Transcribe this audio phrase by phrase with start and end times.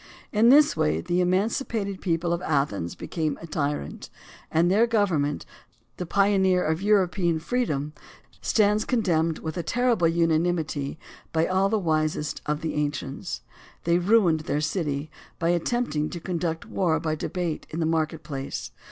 [0.31, 4.09] In this way the emancipated people of Athens became a tyrant;
[4.51, 5.45] and their government,
[5.97, 7.93] the pioneer of European freedom,
[8.41, 10.97] stands condemned with a terrible unanimity
[11.31, 13.41] by all the wisest of the ancients.
[13.83, 18.71] They ruined their city by attempting to conduct war by debate in the market place.